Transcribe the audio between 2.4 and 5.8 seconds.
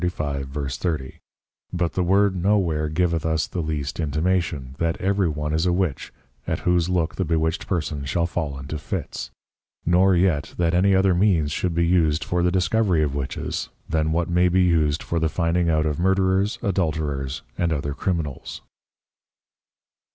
where giveth us the least Intimation, that every one is a